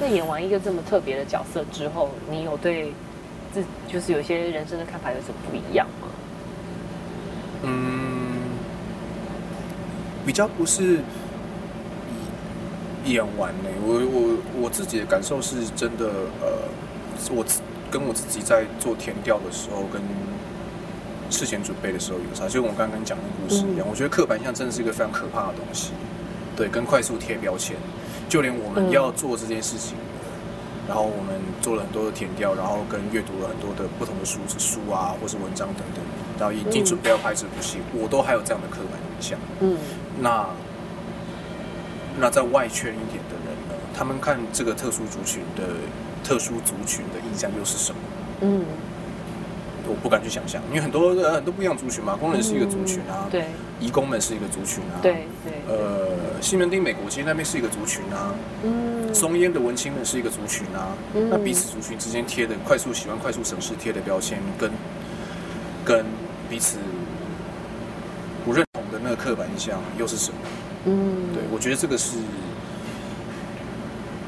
[0.00, 2.92] 那演完一个这么特别的角色之后，你有对
[3.52, 6.08] 自就是有些人生的看法有什么不一样吗？
[7.64, 7.91] 嗯，
[10.24, 11.00] 比较不是
[13.04, 16.06] 演完呢、我我我自己的感受是真的，
[16.40, 16.48] 呃，
[17.34, 17.44] 我
[17.90, 20.00] 跟我自己在做填调的时候，跟
[21.28, 25.92] 事前准备的时候有差，就跟我刚刚讲的故事一样，嗯我觉得刻板印象真的是一个非常可怕的东西，
[26.56, 27.76] 对，跟快速贴标签，
[28.28, 29.96] 就连我们嗯要做这件事情。
[30.88, 36.02] 然后我们做了很多的填调，然后跟阅读了很多的不同的书书啊，或是文章等等，
[36.40, 39.38] 然后已经嗯准备要拍这部戏，我都还有这样的刻板印象。
[39.60, 39.78] 嗯
[40.22, 40.46] 那
[42.18, 45.64] 那在外圈一点的人呢，他们看这个特殊族群的
[46.22, 47.98] 特殊族群的印象又是什么？
[48.42, 48.64] 嗯。
[49.84, 53.46] 我我不敢去想象，因为很多呃很多不一样族群嘛，工人是一个族群啊，对。
[53.80, 58.32] 移工们是一个族群啊，对对，呃，西门町美国街那边是一个族群啊，
[58.62, 61.28] 嗯，松烟的文青们是一个族群啊，嗯。
[61.28, 64.70] 那彼此族群之间贴的快速喜欢快速省事贴的标签，跟
[65.84, 66.06] 跟
[66.48, 66.78] 彼此
[69.16, 70.38] 刻板印象又是什么？
[70.86, 72.16] 嗯，对，我觉得这个是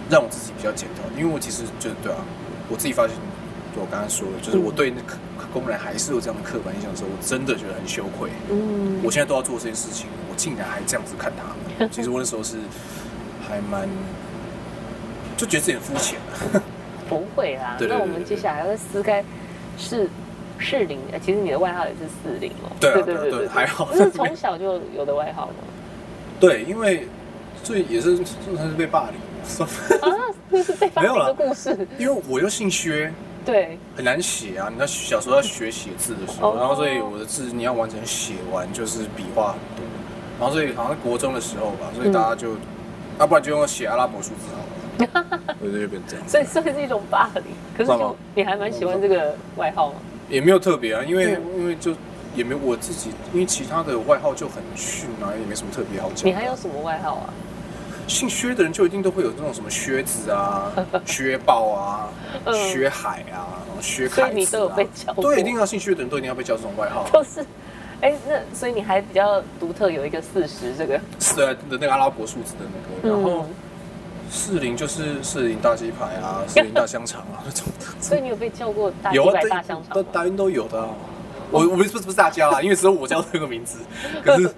[0.08, 2.18] 让我自己比较检讨，因为我其实就对啊，
[2.68, 3.16] 我自己发现，
[3.74, 5.16] 就我刚刚说的，就是我对那个
[5.52, 8.30] 工人还是有这样的刻板印象的时候，我真的觉得很羞愧。
[8.50, 11.90] 嗯，我现在都要做这件事情，我竟然还这样子看他们。
[11.90, 12.56] 其实我那时候是
[13.48, 13.88] 还蛮
[15.36, 16.18] 就觉得自己很肤浅
[16.52, 16.62] 的。
[17.08, 17.74] 不会啦。
[17.78, 19.24] 对对对那我们接下来要再撕开
[19.76, 20.08] 是
[20.64, 22.72] 适龄，呃其实你的外号也是四零哦。
[22.80, 25.54] 对啊对对啊对还好那是从小就有的外号吗？
[26.40, 27.06] 对，因为
[27.62, 28.16] 最也是
[28.56, 29.68] 算是被霸凌，算
[30.00, 31.86] 啊，那是被发明没有啦的故事。
[31.96, 33.12] 因为我又姓薛，
[33.44, 34.68] 对，很难写啊。
[34.72, 39.84] 你在小时候要学写字的时候，哦然后所以我的字你要完整写完，就是笔画很多。
[40.40, 42.56] 然后所以好像国中的时候吧，所以大家就，
[43.20, 45.54] 要、不然就用写阿拉伯数字好了。
[45.60, 46.28] 对对，就变这样。
[46.28, 47.44] 所以算是一种霸凌。
[47.76, 49.94] 可是你还蛮喜欢这个外号吗？
[50.34, 51.94] 也没有特别啊，因为、嗯因为就
[52.34, 56.26] 也没有我自己，因为其他的外号就很逊啊，也没什么特别好讲。
[56.28, 57.30] 你还有什么外号啊？
[58.08, 60.70] 姓薛的人就一定都会有这种什么靴子啊、
[61.06, 62.10] 薛豹啊、
[62.44, 67.08] 嗯薛海啊、薛所凯你都有被叫过对，一定要姓薛的人都一定要被叫这种外号。
[67.12, 67.46] 就是，
[68.00, 71.00] 哎，那所以你还比较独特，有一个四十这个。
[71.20, 72.66] 是啊的那个阿拉伯数字的
[73.02, 73.54] 那个，然后嗯
[74.34, 77.64] 四零就是四零大鸡排啊， 四零大香肠啊那种。
[78.00, 80.88] 所以你有被叫过大鸡排大香肠大运都有的啊、
[81.50, 83.78] 我我不是不是大家啦，因为只有我叫这个名字，
[84.24, 84.54] 可是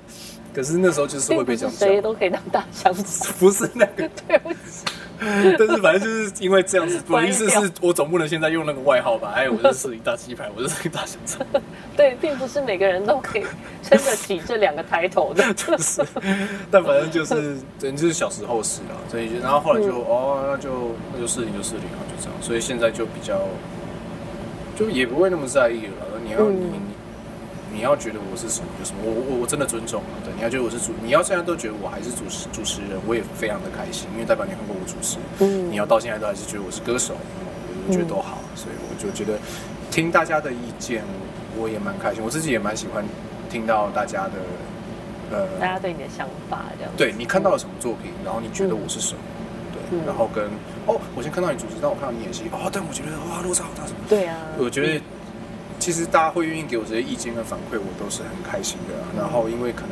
[0.55, 3.33] 可是那时候就是会被叫，谁都可以当大香肠。
[3.39, 4.59] 不是那个，对不起，
[5.59, 9.33] 但是反正就是因为这样子，我的意思是我总不能现在用那个外号吧？
[9.35, 11.47] 哎，我是四零大鸡排，我是四零大香肠，
[11.97, 13.45] 对，并不是每个人都可以
[13.83, 15.43] 撑得起这两个抬头的。
[15.55, 16.03] 就是，
[16.71, 23.41] 但反正就是，人，就是小时候是啊，所以就然后后来就、嗯哦，那就那就四零就四零啊，就这样，所以现在就比较，
[24.77, 26.21] 就也不会那么在意了啦。
[26.25, 26.81] 你要、嗯你
[27.77, 30.17] 你你要觉得我是什么就什么，我我我真的尊重啊。
[30.25, 35.19] 对，你要觉得我是主，你要现在都觉得我还是主持主持人，我也非常的开心，因为代表你看过我主持。
[35.41, 37.15] 嗯你要到现在都还是觉得我是歌手，
[37.87, 39.39] 我觉得都好，所以我就觉得
[39.91, 41.05] 听大家的意见，
[41.57, 43.05] 我也蛮开心，我自己也蛮喜欢
[43.51, 44.41] 听到大家的
[45.31, 46.91] 呃，大家对你的想法这样。
[46.97, 49.21] 对你看到了什么作品，然后你觉得我是什么，
[50.07, 50.47] 然后跟
[50.87, 55.01] 哦，我先看到你主持，但我看到你演戏，哦，但我觉得哇落差好大什么，对啊，我觉得
[55.79, 59.91] 其实大家会愿意给我这些意见跟反馈，我都是很开心的、然后因为可能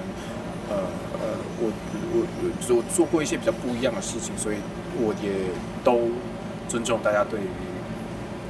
[0.71, 0.77] 呃
[1.21, 1.29] 呃，
[1.61, 1.71] 我
[2.13, 4.57] 我我做过一些比较不一样的事情，所以
[4.99, 5.31] 我也
[5.85, 6.09] 都
[6.69, 7.45] 尊重大家对于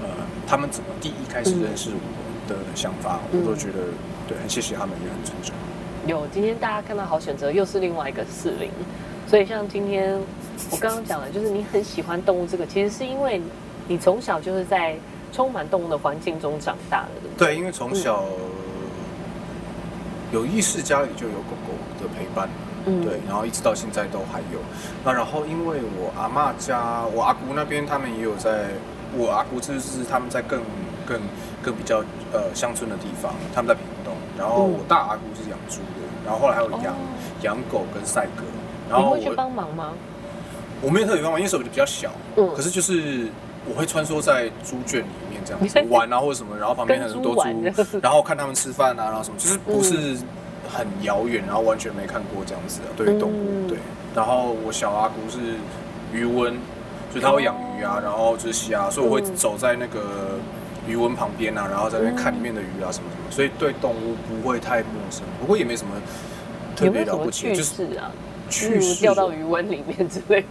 [0.02, 0.08] 呃
[0.46, 3.92] 他们怎么第一开始认识我的想法，我都觉得
[4.28, 5.54] 对，很谢谢他们，也很尊重。
[6.06, 8.70] 有今天大家看到好选择又是另外一个四零，
[9.26, 10.18] 所以像今天
[10.70, 13.40] 我刚刚讲的，就是你很喜欢动物这个，其实是因为
[13.88, 14.96] 你从小就是在
[15.34, 17.48] 充满动物的环境中长大的，对不对？
[17.48, 18.24] 对，因为从小
[20.32, 22.48] 有意识家里就有狗狗的陪伴，
[22.86, 24.60] 嗯对，然后一直到现在都还有。
[25.04, 28.66] 那然后因为我阿妈家，我阿姑那边他们也有在，
[29.16, 30.60] 我阿姑就是他们在更
[31.04, 31.20] 更
[31.62, 31.98] 更比较
[32.32, 34.14] 呃乡村的地方，他们在屏东。
[34.38, 36.98] 然后我大阿姑是养猪的，然后后来还有养、哦
[37.42, 38.42] 养狗跟赛鸽。
[38.88, 39.92] 然后你会去帮忙吗？
[40.80, 43.28] 我没有特别帮忙，因为手比较小，嗯可是就是
[43.68, 47.42] 我会穿梭在猪圈里面这样子玩啊或者什么，然后旁边很多猪
[48.00, 50.16] 然后看他们吃饭啊，然后什么，就是不是
[50.68, 53.78] 很遥远，然后完全没看过这样子啊，对于动物嗯对。
[54.14, 55.38] 然后我小阿姑是
[56.12, 56.54] 渔翁，
[57.10, 60.38] 所以他会养鱼啊，哦然后就是虾，所以我会嗯走在那个
[60.86, 65.92] 渔翁旁边啊，然后在那边看里面的鱼啊什么什么，所以对动物不会太陌生，不过也没什么
[66.76, 68.10] 特别了不起，趣就是事啊？
[68.46, 70.46] 例趣如事哦掉到鱼温里面之类的。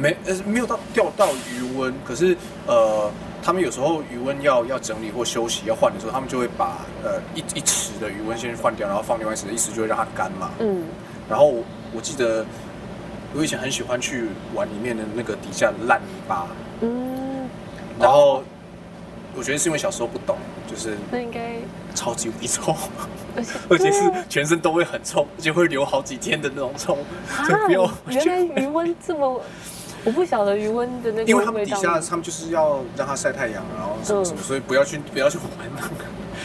[0.00, 2.36] 哦，没呃没有到掉到余温，可是
[2.66, 3.10] 呃，
[3.42, 10.50] 他们有时候余温要要整理或休息要换的时候，他们就会把呃一一池的余温先换掉，然后放另外一池的，意思就会让它干嘛。
[10.58, 10.84] 嗯，
[11.28, 11.62] 然后我
[11.94, 12.44] 我记得
[13.34, 16.46] 我以前很喜欢去玩里面的那个底下的烂泥巴，
[16.80, 17.48] 嗯，
[17.98, 18.42] 然后
[19.36, 20.36] 我觉得是因为小时候不懂，
[20.68, 21.56] 就是那应该，
[21.94, 22.74] 超级无敌臭，
[23.70, 26.98] 而且是全身都会很臭，而且会流好几天的那种臭，
[27.46, 29.40] 所以不要啊，原来余温这么，
[30.04, 35.46] 我不晓得余温的那个因为他们底下他们就是要让它晒太阳，然后什么什么，嗯所以不要去不要去玩
[35.76, 36.04] 那个。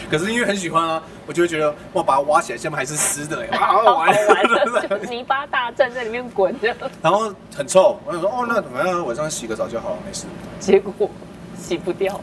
[0.09, 4.07] 可是因为很喜欢啊，我就会觉得哇，把它挖起来，下面还是湿的，哇， 好好玩。
[4.27, 9.05] 玩的泥巴大战在里面滚着，然后很臭，我想说哦，那怎么样？
[9.05, 10.25] 晚上洗个澡就好了，没事。
[10.59, 11.09] 结果
[11.57, 12.19] 洗不掉。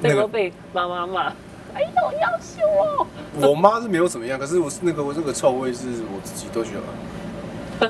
[0.00, 1.26] 那个被妈妈骂，
[1.74, 3.06] 哎呦，要羞哦！
[3.48, 6.80] 我妈是没有怎么样，可是我那个我这个臭味是我自己都觉得。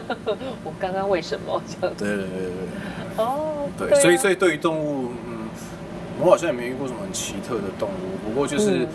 [0.65, 1.97] 我刚刚为什么 这样？
[1.97, 3.25] 对对对对对。
[3.25, 5.49] 哦，对，啊所以所以对于动物，嗯，
[6.21, 8.89] 我好像也没遇过什么很奇特的动物，不过就是、嗯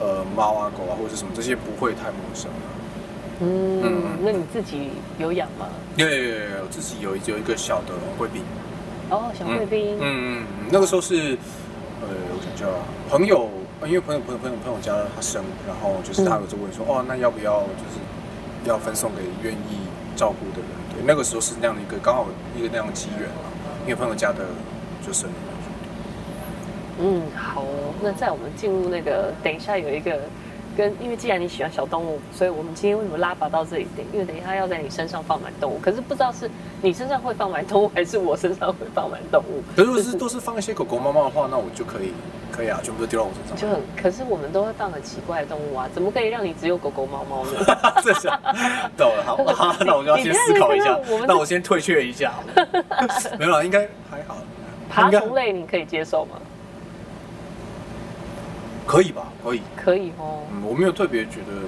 [0.00, 2.56] 呃猫啊狗啊或者什么这些不会太陌生了。
[3.40, 5.68] 嗯嗯，那你自己有养吗？
[5.96, 8.42] 有有有有有，自己有有一个小的贵宾。
[9.08, 11.38] 哦，小贵宾，嗯嗯嗯，那个时候是
[12.02, 12.66] 呃，我想叫
[13.08, 13.48] 朋友，
[13.80, 18.00] 呃因为朋友朋友朋友朋友家他生，然后就是他有就问说，哦，那要不要就是
[18.68, 19.78] 要分送给愿意
[20.16, 20.70] 照顾的人？
[20.92, 23.50] 对，那个时候是那样的一个刚好一个那样的机缘嘛，
[23.82, 24.44] 因为朋友家的
[25.06, 25.36] 就生了。
[27.00, 27.94] 嗯，好哦。
[28.00, 30.20] 那在我们进入那个，等一下有一个
[30.76, 33.86] 跟，因为既然你喜欢小动物，所以我们今天为什么拉拔到这里？
[33.96, 36.48] 等，因为等一下要在你身上放满动物，可是不知道是
[36.82, 39.62] 你身上会放满动物，还是我身上会放满动物。
[39.74, 42.12] 可是如果是都是放一些狗狗、猫猫的话，那我就可以
[42.56, 43.56] 可以啊，全部都丢到我身上。
[43.56, 47.52] 就很，可是我们都会放很奇怪的动物啊，怎么可以让你只有狗狗、猫猫呢？
[48.04, 48.38] 这下
[48.96, 52.32] 懂了，好，好 那我就要先思考一下我，那我先退却一下。
[53.38, 53.80] 没有啦，应该
[54.10, 54.36] 还好，
[54.88, 56.36] 爬虫类你可以接受吗？
[58.86, 59.26] 可以吧？
[59.42, 59.62] 可以。
[59.76, 61.66] 可以哦，嗯，我没有特别觉得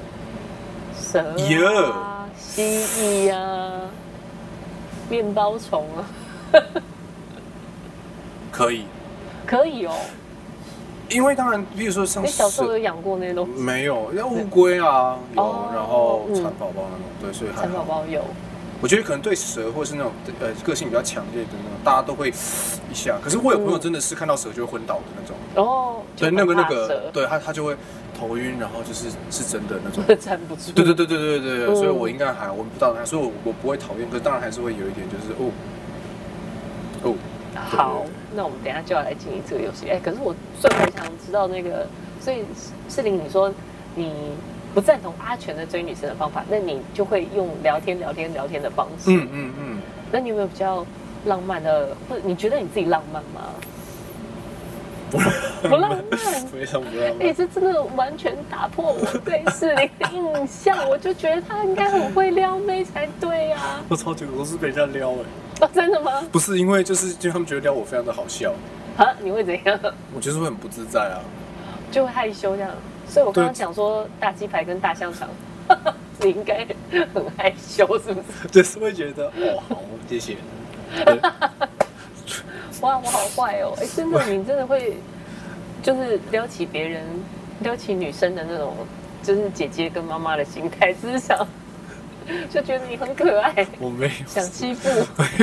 [1.01, 1.59] 蛇啊、耶
[2.39, 2.85] 蜥
[3.29, 3.81] 蜴啊、
[5.09, 6.05] 面包虫啊，
[8.53, 8.85] 可以，
[9.47, 9.95] 可以哦。
[11.09, 13.61] 因为当然，比如说像你小时候有蛇养过那些东西？
[13.61, 17.85] 没有，像乌龟啊有哦，然后嗯蚕宝宝那种，对，所以还蚕宝好。
[17.85, 18.23] 宝有，
[18.81, 23.19] 我觉得可能对蛇或是那种呃个性比较强烈的那种，大家都会一下。
[23.23, 27.77] 可是我有朋友真的是看到蛇就会昏倒的那种，然后对，那个那个，对他他就会
[28.19, 30.05] 头晕，然后就是是真的那种。
[30.07, 30.73] 蛇 站不住。
[30.73, 35.51] 对对对对对对对，嗯所以我应该还闻不到它，所以我我不会讨厌，可是当然还是会有一点就是哦
[37.05, 37.15] 哦，
[37.57, 38.05] 好，
[38.35, 39.89] 那我们等一下就要来进行这个游戏。
[39.89, 41.87] 哎，可是我最还想知道那个，
[42.21, 42.45] 所以
[42.89, 43.53] 世林，你说
[43.95, 44.13] 你
[44.75, 49.11] 不赞同阿全的追女生的方法，那你就会用聊天、聊天、聊天的方式。
[49.11, 49.79] 嗯嗯嗯，
[50.13, 50.85] 那你有没有比较
[51.25, 53.51] 浪漫的，或者你觉得你自己浪漫吗？
[55.09, 55.19] 不
[55.69, 57.35] 不浪漫 非常不浪哎、漫。
[57.35, 63.85] 这真的完全打破我对世林的印象，我就觉得他应该很会撩妹才对呀、啊。
[63.89, 65.17] 我超久都是被人家撩哎，
[65.61, 66.23] 哦，真的吗？
[66.31, 68.53] 不是因为就是就他们觉得撩我非常的好笑，
[68.97, 69.79] 啊，你会怎样？
[70.15, 71.21] 我就是会很不自在啊。
[71.91, 72.71] 就会害羞这样。
[73.09, 75.29] 所以我刚刚对讲说大鸡排跟大香肠，
[76.21, 76.67] 你应该
[77.15, 78.49] 很害羞，是不是？
[78.51, 80.37] 就是会觉得哦好，谢谢。
[81.05, 81.21] 对
[82.81, 83.73] 哇，我好坏哦！
[83.81, 84.97] 哎、真的，你真的会
[85.83, 87.05] 就是撩起别人、
[87.61, 88.75] 撩起女生的那种，
[89.23, 91.39] 就是姐姐跟妈妈的心态，只是想
[92.51, 93.67] 就觉得你很可爱。
[93.79, 94.13] 我没有。
[94.27, 94.89] 想欺负。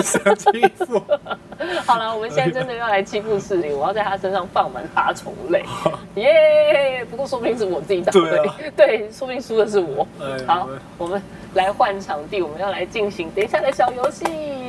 [0.01, 1.01] 想欺负。
[1.85, 5.63] 好了我们现在真的要来欺负士林我要在他身上放满发虫类。
[6.15, 7.05] 耶！
[7.09, 10.07] 不过说不定是我自己打对对说不定输的是我。
[10.45, 11.21] 好我们
[11.53, 14.25] 来换场地我们要来进行等一下的小游戏。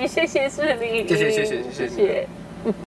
[0.07, 1.73] 谢谢士林谢谢谢谢谢。
[1.73, 2.29] 谢谢。